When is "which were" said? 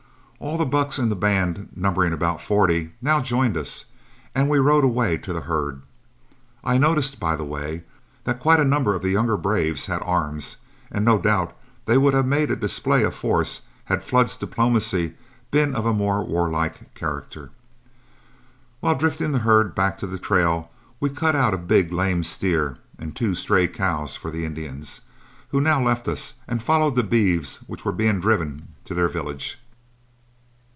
27.67-27.91